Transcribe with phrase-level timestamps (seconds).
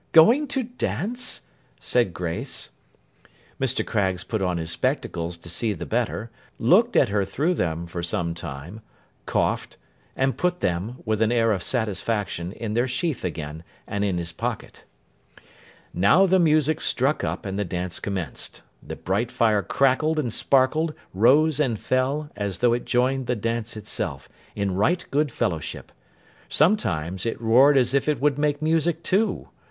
[0.13, 1.41] Going to dance?'
[1.79, 2.71] said Grace.
[3.59, 3.85] Mr.
[3.85, 8.01] Craggs put on his spectacles to see the better; looked at her through them, for
[8.01, 8.81] some time;
[9.27, 9.77] coughed;
[10.15, 14.31] and put them, with an air of satisfaction, in their sheath again, and in his
[14.31, 14.85] pocket.
[15.93, 18.63] Now the music struck up, and the dance commenced.
[18.81, 23.77] The bright fire crackled and sparkled, rose and fell, as though it joined the dance
[23.77, 25.91] itself, in right good fellowship.
[26.49, 29.49] Sometimes, it roared as if it would make music too.